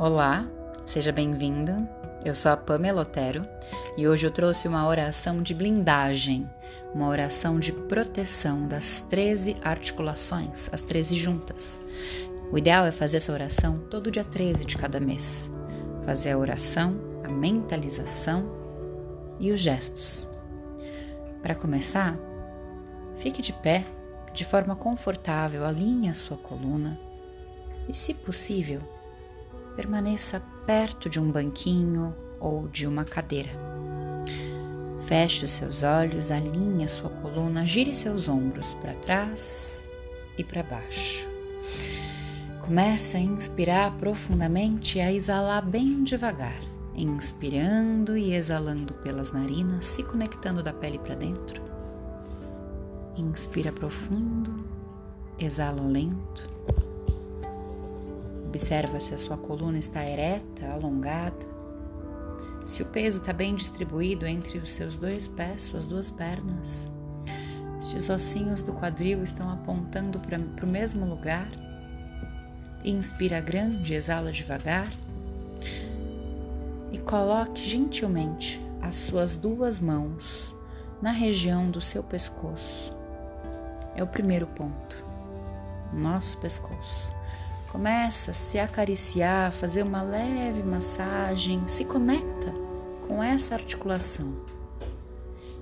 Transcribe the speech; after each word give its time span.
Olá, 0.00 0.48
seja 0.86 1.10
bem-vindo. 1.10 1.72
Eu 2.24 2.32
sou 2.32 2.52
a 2.52 2.56
Pamela 2.56 3.02
Otero 3.02 3.44
e 3.96 4.06
hoje 4.06 4.28
eu 4.28 4.30
trouxe 4.30 4.68
uma 4.68 4.86
oração 4.86 5.42
de 5.42 5.52
blindagem, 5.52 6.48
uma 6.94 7.08
oração 7.08 7.58
de 7.58 7.72
proteção 7.72 8.68
das 8.68 9.00
13 9.00 9.56
articulações, 9.60 10.68
as 10.72 10.82
13 10.82 11.16
juntas. 11.16 11.76
O 12.52 12.56
ideal 12.56 12.86
é 12.86 12.92
fazer 12.92 13.16
essa 13.16 13.32
oração 13.32 13.76
todo 13.90 14.08
dia 14.08 14.22
13 14.22 14.64
de 14.64 14.76
cada 14.76 15.00
mês. 15.00 15.50
Fazer 16.04 16.30
a 16.30 16.38
oração, 16.38 16.94
a 17.24 17.28
mentalização 17.28 18.48
e 19.40 19.50
os 19.50 19.60
gestos. 19.60 20.28
Para 21.42 21.56
começar, 21.56 22.16
fique 23.16 23.42
de 23.42 23.52
pé, 23.52 23.84
de 24.32 24.44
forma 24.44 24.76
confortável, 24.76 25.66
alinhe 25.66 26.08
a 26.08 26.14
sua 26.14 26.36
coluna 26.36 26.96
e, 27.88 27.96
se 27.96 28.14
possível, 28.14 28.80
permaneça 29.78 30.42
perto 30.66 31.08
de 31.08 31.20
um 31.20 31.30
banquinho 31.30 32.12
ou 32.40 32.66
de 32.66 32.84
uma 32.84 33.04
cadeira. 33.04 33.50
Feche 35.06 35.44
os 35.44 35.52
seus 35.52 35.84
olhos, 35.84 36.32
alinhe 36.32 36.84
a 36.84 36.88
sua 36.88 37.08
coluna, 37.08 37.64
gire 37.64 37.94
seus 37.94 38.28
ombros 38.28 38.74
para 38.74 38.96
trás 38.96 39.88
e 40.36 40.42
para 40.42 40.64
baixo. 40.64 41.24
Comece 42.60 43.18
a 43.18 43.20
inspirar 43.20 43.96
profundamente 43.98 44.98
e 44.98 45.00
a 45.00 45.12
exalar 45.12 45.64
bem 45.64 46.02
devagar, 46.02 46.60
inspirando 46.96 48.16
e 48.16 48.34
exalando 48.34 48.94
pelas 48.94 49.30
narinas, 49.30 49.86
se 49.86 50.02
conectando 50.02 50.60
da 50.60 50.72
pele 50.72 50.98
para 50.98 51.14
dentro. 51.14 51.62
Inspira 53.16 53.70
profundo, 53.70 54.56
exala 55.38 55.82
lento. 55.82 56.50
Observa 58.48 59.00
se 59.00 59.14
a 59.14 59.18
sua 59.18 59.36
coluna 59.36 59.78
está 59.78 60.04
ereta, 60.04 60.66
alongada, 60.72 61.46
se 62.64 62.82
o 62.82 62.86
peso 62.86 63.18
está 63.18 63.32
bem 63.32 63.54
distribuído 63.54 64.26
entre 64.26 64.58
os 64.58 64.70
seus 64.70 64.96
dois 64.96 65.26
pés, 65.26 65.64
suas 65.64 65.86
duas 65.86 66.10
pernas, 66.10 66.86
se 67.80 67.96
os 67.96 68.08
ossinhos 68.08 68.62
do 68.62 68.72
quadril 68.72 69.22
estão 69.22 69.50
apontando 69.50 70.18
para 70.20 70.38
o 70.64 70.68
mesmo 70.68 71.06
lugar. 71.06 71.48
Inspira 72.84 73.40
grande, 73.40 73.94
exala 73.94 74.32
devagar 74.32 74.88
e 76.90 76.98
coloque 76.98 77.62
gentilmente 77.62 78.60
as 78.80 78.96
suas 78.96 79.34
duas 79.34 79.78
mãos 79.78 80.54
na 81.02 81.10
região 81.10 81.70
do 81.70 81.80
seu 81.80 82.02
pescoço. 82.02 82.96
É 83.94 84.02
o 84.02 84.06
primeiro 84.06 84.46
ponto, 84.46 85.04
nosso 85.92 86.38
pescoço. 86.40 87.17
Começa 87.70 88.30
a 88.30 88.34
se 88.34 88.58
acariciar, 88.58 89.52
fazer 89.52 89.82
uma 89.82 90.00
leve 90.00 90.62
massagem, 90.62 91.62
se 91.68 91.84
conecta 91.84 92.50
com 93.06 93.22
essa 93.22 93.54
articulação. 93.54 94.34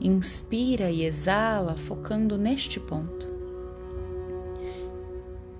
Inspira 0.00 0.88
e 0.88 1.04
exala, 1.04 1.76
focando 1.76 2.38
neste 2.38 2.78
ponto. 2.78 3.26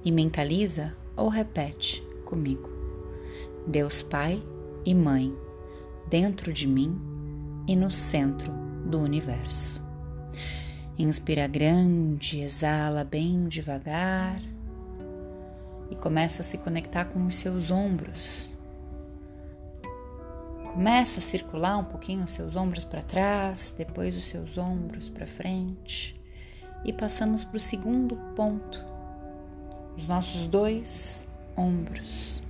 E 0.05 0.13
mentaliza 0.13 0.95
ou 1.17 1.29
repete 1.29 2.01
comigo: 2.25 2.71
Deus 3.67 4.01
Pai 4.01 4.41
e 4.85 4.95
Mãe, 4.95 5.37
dentro 6.09 6.53
de 6.53 6.69
mim 6.69 6.97
e 7.67 7.75
no 7.75 7.91
centro 7.91 8.53
do 8.85 9.01
universo. 9.01 9.85
Inspira 10.97 11.49
grande, 11.49 12.39
exala 12.39 13.03
bem 13.03 13.49
devagar 13.49 14.41
e 15.91 15.97
começa 15.97 16.43
a 16.43 16.45
se 16.45 16.59
conectar 16.59 17.07
com 17.07 17.25
os 17.27 17.37
seus 17.37 17.71
ombros. 17.71 18.51
Começa 20.73 21.19
a 21.19 21.23
circular 21.23 21.79
um 21.79 21.85
pouquinho 21.85 22.25
os 22.25 22.33
seus 22.33 22.55
ombros 22.57 22.85
para 22.85 23.03
trás, 23.03 23.75
depois 23.77 24.17
os 24.17 24.25
seus 24.25 24.59
ombros 24.59 25.09
para 25.09 25.27
frente 25.27 26.17
e 26.87 26.93
passamos 26.93 27.43
para 27.43 27.57
o 27.57 27.61
segundo 27.61 28.17
ponto, 28.37 28.85
os 29.97 30.07
nossos 30.07 30.47
dois 30.47 31.27
ombros. 31.57 32.43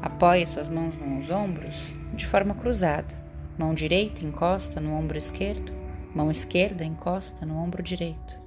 Apoie 0.00 0.46
suas 0.46 0.68
mãos 0.68 0.96
nos 0.96 1.28
ombros 1.28 1.96
de 2.14 2.24
forma 2.24 2.54
cruzada. 2.54 3.18
Mão 3.58 3.74
direita 3.74 4.24
encosta 4.24 4.80
no 4.80 4.94
ombro 4.94 5.18
esquerdo, 5.18 5.72
mão 6.14 6.30
esquerda 6.30 6.84
encosta 6.84 7.44
no 7.44 7.56
ombro 7.56 7.82
direito. 7.82 8.38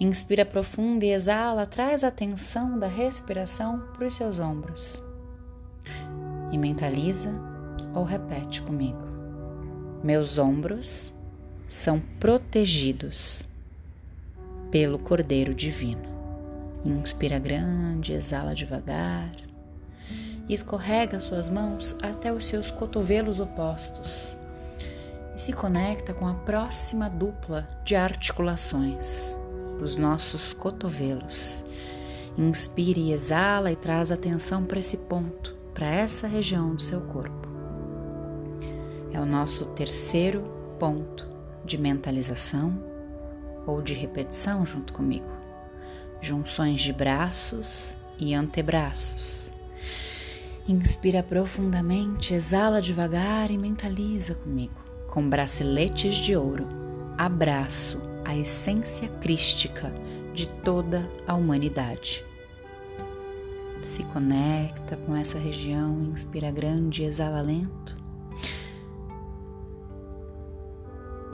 Inspira 0.00 0.46
profundo 0.46 1.04
e 1.04 1.12
exala, 1.12 1.66
traz 1.66 2.02
a 2.02 2.08
atenção 2.08 2.78
da 2.78 2.86
respiração 2.86 3.80
para 3.92 4.06
os 4.06 4.14
seus 4.14 4.38
ombros. 4.38 5.02
E 6.50 6.56
mentaliza 6.56 7.30
ou 7.94 8.02
repete 8.02 8.62
comigo. 8.62 9.02
Meus 10.02 10.38
ombros 10.38 11.12
são 11.68 12.00
protegidos 12.18 13.46
pelo 14.70 14.98
Cordeiro 14.98 15.52
Divino. 15.52 16.08
Inspira 16.82 17.38
grande, 17.38 18.14
exala 18.14 18.54
devagar 18.54 19.30
e 20.48 20.54
escorrega 20.54 21.20
suas 21.20 21.50
mãos 21.50 21.94
até 22.02 22.32
os 22.32 22.46
seus 22.46 22.70
cotovelos 22.70 23.38
opostos 23.38 24.34
e 25.36 25.38
se 25.38 25.52
conecta 25.52 26.14
com 26.14 26.26
a 26.26 26.32
próxima 26.32 27.10
dupla 27.10 27.68
de 27.84 27.94
articulações 27.94 29.38
os 29.82 29.96
nossos 29.96 30.52
cotovelos. 30.52 31.64
Inspire 32.36 33.00
e 33.00 33.12
exala 33.12 33.72
e 33.72 33.76
traz 33.76 34.10
atenção 34.10 34.64
para 34.64 34.80
esse 34.80 34.96
ponto, 34.96 35.56
para 35.74 35.88
essa 35.88 36.26
região 36.26 36.74
do 36.74 36.82
seu 36.82 37.00
corpo. 37.00 37.48
É 39.12 39.20
o 39.20 39.26
nosso 39.26 39.66
terceiro 39.66 40.42
ponto 40.78 41.28
de 41.64 41.76
mentalização 41.76 42.82
ou 43.66 43.82
de 43.82 43.94
repetição 43.94 44.64
junto 44.64 44.92
comigo. 44.92 45.30
Junções 46.20 46.82
de 46.82 46.92
braços 46.92 47.96
e 48.18 48.34
antebraços. 48.34 49.52
Inspira 50.68 51.22
profundamente, 51.22 52.34
exala 52.34 52.80
devagar 52.80 53.50
e 53.50 53.58
mentaliza 53.58 54.34
comigo. 54.34 54.80
Com 55.08 55.28
braceletes 55.28 56.14
de 56.14 56.36
ouro, 56.36 56.68
abraço 57.18 57.98
a 58.30 58.36
essência 58.36 59.08
crística 59.20 59.92
de 60.32 60.48
toda 60.48 61.10
a 61.26 61.34
humanidade. 61.34 62.24
Se 63.82 64.04
conecta 64.04 64.96
com 64.98 65.16
essa 65.16 65.36
região, 65.36 66.00
inspira 66.12 66.48
grande 66.52 67.02
exala 67.02 67.40
lento. 67.40 67.96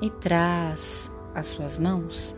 E 0.00 0.08
traz 0.08 1.12
as 1.34 1.48
suas 1.48 1.76
mãos 1.76 2.34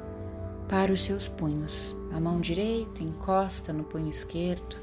para 0.69 0.93
os 0.93 1.05
seus 1.05 1.29
punhos. 1.29 1.97
A 2.13 2.19
mão 2.19 2.41
direita 2.41 3.05
encosta 3.05 3.73
no 3.73 3.85
punho 3.85 4.11
esquerdo, 4.11 4.77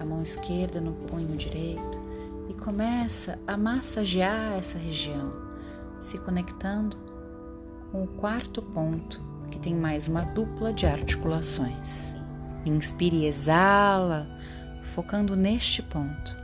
a 0.00 0.04
mão 0.04 0.20
esquerda 0.24 0.80
no 0.80 0.94
punho 0.94 1.36
direito 1.36 2.00
e 2.48 2.54
começa 2.54 3.38
a 3.46 3.56
massagear 3.56 4.54
essa 4.58 4.78
região, 4.78 5.32
se 6.00 6.18
conectando 6.18 7.11
o 7.92 8.06
quarto 8.06 8.62
ponto, 8.62 9.22
que 9.50 9.58
tem 9.58 9.74
mais 9.74 10.08
uma 10.08 10.22
dupla 10.22 10.72
de 10.72 10.86
articulações. 10.86 12.14
Inspire 12.64 13.16
e 13.18 13.26
exala, 13.26 14.26
focando 14.82 15.36
neste 15.36 15.82
ponto. 15.82 16.36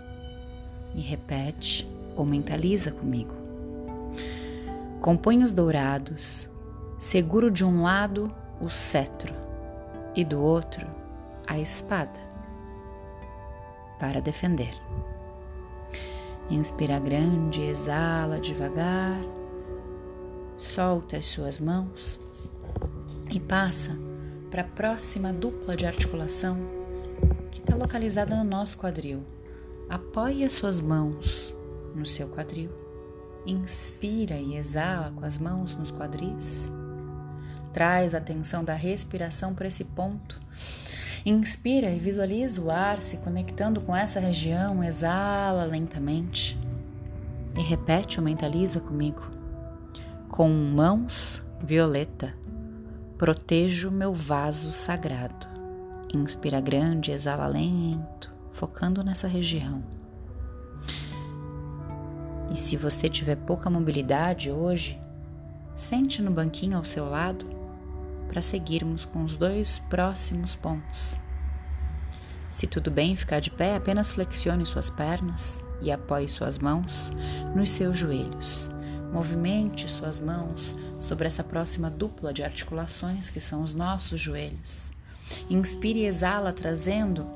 E 0.95 1.01
repete 1.01 1.89
ou 2.15 2.27
mentaliza 2.27 2.91
comigo. 2.91 3.35
Com 5.01 5.17
punhos 5.17 5.53
dourados, 5.53 6.49
seguro 6.99 7.51
de 7.51 7.65
um 7.65 7.83
lado 7.83 8.31
o 8.61 8.69
cetro 8.69 9.33
e 10.15 10.25
do 10.25 10.43
outro 10.43 10.87
a 11.47 11.59
espada 11.59 12.21
para 13.99 14.21
defender. 14.21 14.75
Inspira 16.51 16.99
grande, 16.99 17.63
exala 17.63 18.41
devagar 18.41 19.19
Solta 20.59 21.17
as 21.17 21.27
suas 21.27 21.61
mãos 21.61 22.19
e 23.31 23.39
passa 23.39 23.97
para 24.51 24.63
a 24.63 24.65
próxima 24.65 25.33
dupla 25.33 25.77
de 25.77 25.87
articulação 25.87 26.59
que 27.53 27.61
está 27.61 27.77
localizada 27.77 28.35
no 28.35 28.43
nosso 28.43 28.77
quadril. 28.77 29.23
Apoie 29.89 30.45
as 30.45 30.55
suas 30.55 30.81
mãos 30.81 31.55
no 31.95 32.05
seu 32.05 32.27
quadril. 32.29 32.71
Inspira 33.47 34.35
e 34.35 34.57
exala 34.57 35.13
com 35.13 35.25
as 35.25 35.39
mãos 35.39 35.77
nos 35.77 35.93
quadris. 35.93 36.73
Traz 37.73 38.13
a 38.13 38.19
atenção 38.19 38.65
da 38.65 38.75
respiração 38.75 39.55
para 39.55 39.69
esse 39.69 39.85
ponto. 39.85 40.41
Inspira 41.25 41.89
e 41.89 42.01
visualiza 42.01 42.61
o 42.61 42.69
ar 42.69 43.01
se 43.01 43.19
conectando 43.19 43.81
com 43.81 43.95
essa 43.95 44.19
região. 44.19 44.83
Exala 44.83 45.65
lentamente. 45.65 46.59
E 47.57 47.63
repete 47.63 48.19
ou 48.19 48.25
mentaliza 48.25 48.81
comigo. 48.81 49.38
Com 50.39 50.51
mãos 50.51 51.43
violeta, 51.61 52.33
protejo 53.19 53.91
meu 53.91 54.15
vaso 54.15 54.71
sagrado. 54.71 55.49
Inspira 56.15 56.61
grande, 56.61 57.11
exala 57.11 57.49
lento, 57.49 58.33
focando 58.53 59.03
nessa 59.03 59.27
região. 59.27 59.83
E 62.53 62.57
se 62.57 62.77
você 62.77 63.09
tiver 63.09 63.35
pouca 63.35 63.69
mobilidade 63.69 64.49
hoje, 64.49 65.01
sente 65.75 66.23
no 66.23 66.31
banquinho 66.31 66.79
ao 66.79 66.85
seu 66.85 67.11
lado 67.11 67.45
para 68.29 68.41
seguirmos 68.41 69.05
com 69.05 69.25
os 69.25 69.37
dois 69.37 69.81
próximos 69.91 70.55
pontos. 70.55 71.19
Se 72.49 72.69
tudo 72.69 72.93
bem 72.93 73.17
ficar 73.17 73.41
de 73.41 73.51
pé, 73.51 73.75
apenas 73.75 74.13
flexione 74.13 74.65
suas 74.65 74.89
pernas 74.89 75.65
e 75.83 75.91
apoie 75.91 76.29
suas 76.29 76.61
mãos 76.61 77.11
nos 77.57 77.71
seus 77.71 77.97
joelhos. 77.97 78.71
Movimente 79.13 79.91
suas 79.91 80.19
mãos 80.19 80.77
sobre 80.99 81.27
essa 81.27 81.43
próxima 81.43 81.91
dupla 81.91 82.33
de 82.33 82.43
articulações 82.43 83.31
que 83.31 83.41
são 83.41 83.63
os 83.63 83.75
nossos 83.75 84.21
joelhos. 84.21 84.93
Inspire 85.49 86.01
e 86.01 86.07
exala, 86.07 86.53
trazendo 86.53 87.27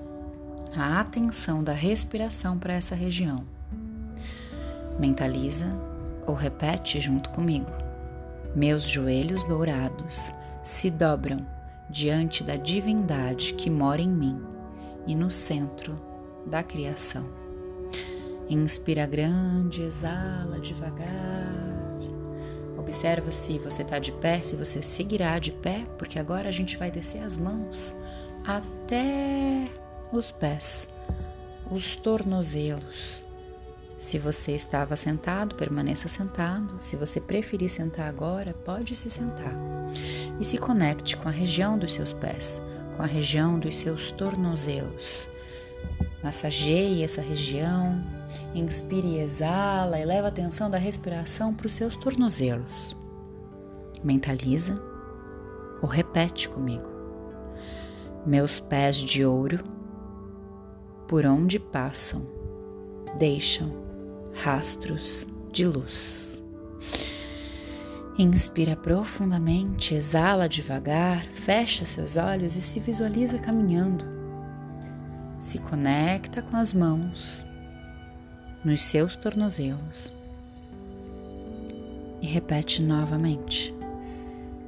a 0.77 1.01
atenção 1.01 1.63
da 1.63 1.73
respiração 1.73 2.59
para 2.59 2.75
essa 2.75 2.95
região. 2.95 3.45
Mentaliza 4.99 5.67
ou 6.27 6.35
repete 6.35 7.01
junto 7.01 7.31
comigo. 7.31 7.71
Meus 8.55 8.85
joelhos 8.85 9.45
dourados 9.45 10.31
se 10.63 10.91
dobram 10.91 11.47
diante 11.89 12.45
da 12.45 12.57
divindade 12.57 13.55
que 13.55 13.69
mora 13.69 14.01
em 14.01 14.09
mim 14.09 14.41
e 15.07 15.15
no 15.15 15.31
centro 15.31 15.97
da 16.47 16.63
criação. 16.63 17.42
Inspira 18.53 19.07
grande, 19.07 19.81
exala 19.81 20.61
devagar. 20.61 21.09
Observa 22.77 23.33
se 23.33 23.59
você 23.59 23.81
está 23.81 23.99
de 23.99 24.13
pé, 24.13 24.43
se 24.43 24.55
você 24.55 24.83
seguirá 24.83 25.39
de 25.39 25.51
pé, 25.51 25.87
porque 25.97 26.19
agora 26.19 26.51
a 26.51 26.53
gente 26.53 26.77
vai 26.77 26.91
descer 26.91 27.23
as 27.23 27.39
mãos 27.39 27.95
até 28.47 29.71
os 30.13 30.31
pés, 30.31 30.87
os 31.71 31.97
tornozelos. 31.97 33.25
Se 33.97 34.19
você 34.19 34.53
estava 34.53 34.97
sentado, 34.97 35.55
permaneça 35.55 36.07
sentado. 36.07 36.75
Se 36.79 36.95
você 36.95 37.23
preferir 37.23 37.71
sentar 37.71 38.07
agora, 38.07 38.53
pode 38.53 38.95
se 38.95 39.09
sentar. 39.09 39.55
E 40.39 40.45
se 40.45 40.59
conecte 40.59 41.17
com 41.17 41.27
a 41.27 41.33
região 41.33 41.79
dos 41.79 41.95
seus 41.95 42.13
pés, 42.13 42.61
com 42.99 43.03
a 43.03 43.07
região 43.07 43.59
dos 43.59 43.77
seus 43.77 44.11
tornozelos. 44.11 45.27
Massageie 46.23 47.03
essa 47.03 47.23
região, 47.23 48.22
inspire 48.55 49.07
e 49.07 49.19
exala 49.21 49.99
e 49.99 50.05
leva 50.05 50.29
a 50.29 50.31
atenção 50.31 50.71
da 50.71 50.79
respiração 50.79 51.55
para 51.55 51.67
os 51.67 51.73
seus 51.73 51.97
tornozelos. 51.97 52.97
Mentaliza 54.03 54.81
ou 55.81 55.89
repete 55.89 56.49
comigo. 56.49 56.91
Meus 58.27 58.61
pés 58.61 58.97
de 58.97 59.25
ouro 59.25 59.63
por 61.09 61.27
onde 61.27 61.59
passam, 61.59 62.25
deixam 63.19 63.71
rastros 64.33 65.27
de 65.53 65.67
luz. 65.67 66.43
Inspira 68.19 68.77
profundamente, 68.77 69.95
exala 69.95 70.49
devagar, 70.49 71.27
fecha 71.27 71.85
seus 71.85 72.17
olhos 72.17 72.57
e 72.57 72.63
se 72.63 72.81
visualiza 72.81 73.39
caminhando. 73.39 74.05
Se 75.39 75.59
conecta 75.59 76.41
com 76.41 76.57
as 76.57 76.73
mãos 76.73 77.45
nos 78.65 78.83
seus 78.83 79.17
tornozelos. 79.17 80.13
E 82.21 82.27
repete 82.27 82.81
novamente: 82.83 83.75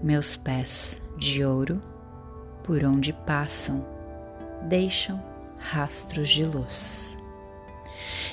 Meus 0.03 0.37
pés 0.37 1.01
de 1.17 1.45
ouro, 1.45 1.81
por 2.65 2.83
onde 2.85 3.13
passam, 3.13 3.85
deixam 4.69 5.23
rastros 5.59 6.29
de 6.29 6.45
luz. 6.45 7.17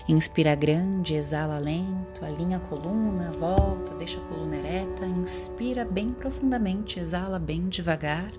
Inspira 0.07 0.55
grande, 0.55 1.13
exala 1.13 1.59
lento, 1.59 2.25
alinha 2.25 2.57
a 2.57 2.59
coluna, 2.59 3.31
volta, 3.31 3.93
deixa 3.95 4.17
a 4.19 4.23
coluna 4.23 4.55
ereta, 4.55 5.05
inspira 5.05 5.85
bem 5.85 6.11
profundamente, 6.11 6.99
exala 6.99 7.37
bem 7.37 7.69
devagar, 7.69 8.31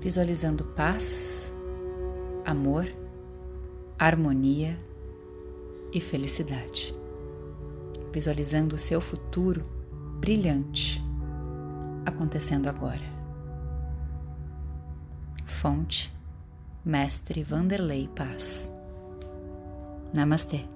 visualizando 0.00 0.64
paz, 0.64 1.54
amor, 2.44 2.92
harmonia 3.98 4.76
e 5.96 6.00
felicidade. 6.00 6.94
Visualizando 8.12 8.76
o 8.76 8.78
seu 8.78 9.00
futuro 9.00 9.62
brilhante 10.20 11.02
acontecendo 12.04 12.68
agora. 12.68 13.16
Fonte 15.46 16.14
Mestre 16.84 17.42
Vanderlei 17.42 18.08
Paz. 18.14 18.70
Namastê. 20.12 20.75